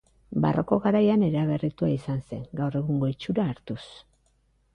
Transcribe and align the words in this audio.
Barroko 0.45 0.77
garaian 0.85 1.25
eraberritua 1.27 1.91
izan 1.99 2.19
zen, 2.31 2.41
gaur 2.63 2.79
egungo 2.81 3.11
itxura 3.15 3.47
hartuz. 3.53 3.81